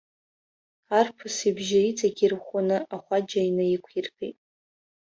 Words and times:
Арԥыс 0.97 1.37
ибжьы 1.49 1.79
иҵегьы 1.89 2.23
ирӷәӷәаны 2.25 2.77
ахәаџьа 2.95 3.41
инаиқәиргеит. 3.49 4.37